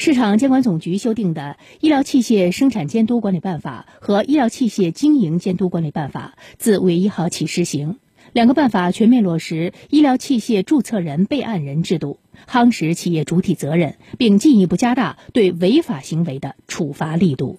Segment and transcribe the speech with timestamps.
[0.00, 7.96] 市场监管总局修订的《医疗器械生产监督管理办法》和《医疗器械经营监督管理办法》自五月一号起施行。
[8.32, 17.58] 两个办法全面落实医疗器械注册人备案人制度，夯实企业主体责任，并进一步加大对违法行为的处罚力度。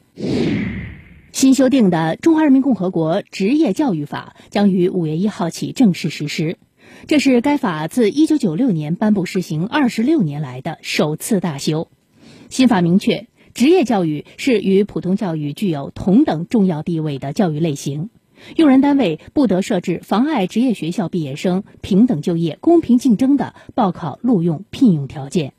[1.34, 6.58] 新修订的《中华人民共和国职业教育法》将于五月一号起正式实施，
[7.06, 11.90] 这是该法自一九九六年颁布施行二十六年来的首次大修。
[12.50, 18.10] 新法明确，职业教育是与普通教育具有同等重要地位的教育类型。
[18.56, 25.54] 用人单位不得设置妨碍职业学校毕业生平等就业、公平竞争的报考、录用、聘用条件。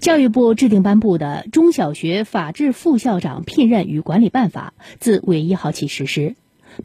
[0.00, 6.36] 教育部制定颁布的《中小学法制副校长聘任与管理办法》自五月一号起实施。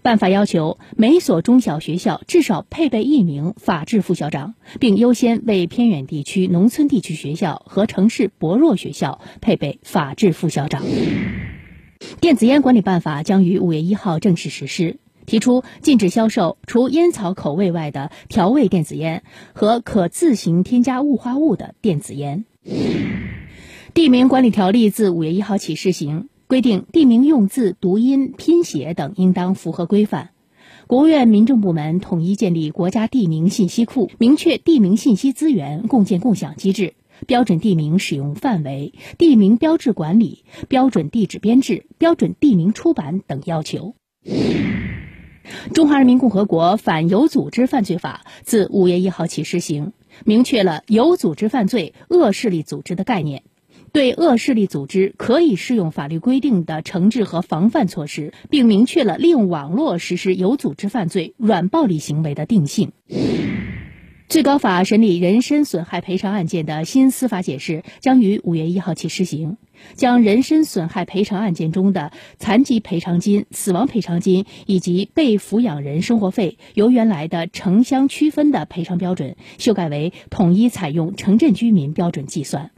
[0.01, 10.83] 办法要求，每所中小学校至少配备一名法制副校长，并优先为偏远地区、农村地区学校和城市薄弱学校配备法制副校长。
[12.19, 22.45] 电子烟管理办法将于五月一号正式实施，提出禁止销售除烟草口味外的调味电子烟和可自行添加雾化物的电子烟。
[23.93, 30.31] 地名管理条例自五月一号起施行，规定地名用字、读音、拼写等应当符合规范。
[30.85, 36.95] 国务院民政部门统一建立国家地名信息库，明确地名信息资源共建共享机制。
[37.25, 43.95] 标准地名使用范围、地名标志管理、标准地址编制、标准地名出版等要求。
[45.73, 49.93] 中华人民共和国反有组织犯罪法自五月一号起施行，
[50.25, 53.43] 明确了有组织犯罪、恶势力组织的概念，
[53.93, 62.93] 对恶势力组织可以适用法律规定的惩治和防范措施，并明确了利用网络实施有组织犯罪、软暴力行为的定性。
[64.29, 69.57] 最高法审理人身损害赔偿案件的新司法解释将于五月一号起施行，
[69.95, 82.71] 将人身损害赔偿案件中的残疾赔偿金、死亡赔偿金以及被抚养人生活费由原来的城乡区分的赔偿标准修改为统一采用城镇居民标准计算。